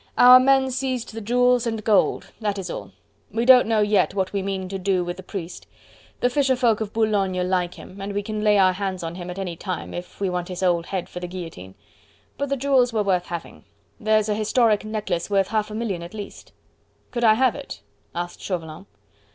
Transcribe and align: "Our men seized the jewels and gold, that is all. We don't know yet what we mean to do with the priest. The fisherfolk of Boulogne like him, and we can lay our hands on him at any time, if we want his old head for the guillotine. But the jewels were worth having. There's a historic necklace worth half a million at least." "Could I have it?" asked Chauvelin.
"Our 0.17 0.39
men 0.39 0.71
seized 0.71 1.13
the 1.13 1.21
jewels 1.21 1.67
and 1.67 1.83
gold, 1.83 2.31
that 2.39 2.57
is 2.57 2.71
all. 2.71 2.91
We 3.31 3.45
don't 3.45 3.67
know 3.67 3.81
yet 3.81 4.15
what 4.15 4.33
we 4.33 4.41
mean 4.41 4.67
to 4.69 4.79
do 4.79 5.03
with 5.05 5.17
the 5.17 5.21
priest. 5.21 5.67
The 6.21 6.27
fisherfolk 6.27 6.81
of 6.81 6.91
Boulogne 6.91 7.47
like 7.47 7.75
him, 7.75 8.01
and 8.01 8.11
we 8.11 8.23
can 8.23 8.43
lay 8.43 8.57
our 8.57 8.73
hands 8.73 9.03
on 9.03 9.13
him 9.13 9.29
at 9.29 9.37
any 9.37 9.55
time, 9.55 9.93
if 9.93 10.19
we 10.19 10.27
want 10.27 10.47
his 10.47 10.63
old 10.63 10.87
head 10.87 11.07
for 11.07 11.19
the 11.19 11.27
guillotine. 11.27 11.75
But 12.39 12.49
the 12.49 12.57
jewels 12.57 12.91
were 12.91 13.03
worth 13.03 13.27
having. 13.27 13.63
There's 13.99 14.27
a 14.27 14.33
historic 14.33 14.83
necklace 14.83 15.29
worth 15.29 15.49
half 15.49 15.69
a 15.69 15.75
million 15.75 16.01
at 16.01 16.15
least." 16.15 16.51
"Could 17.11 17.23
I 17.23 17.35
have 17.35 17.53
it?" 17.53 17.83
asked 18.15 18.41
Chauvelin. 18.41 18.87